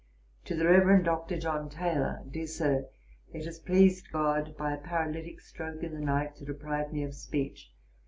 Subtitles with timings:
[0.45, 1.37] 'TO THE REVEREND DR.
[1.37, 2.23] JOHN TAYLOR.
[2.31, 2.87] 'DEAR SIR,
[3.33, 7.13] It has pleased GOD, by a Paralytick stroke in the night, to deprive me of
[7.13, 7.71] speech.